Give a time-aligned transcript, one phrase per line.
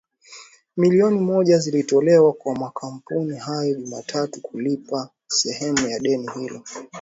[0.77, 6.63] milioni moja zilitolewa kwa makampuni hayo Jumatatu kulipa sehemu ya deni hilo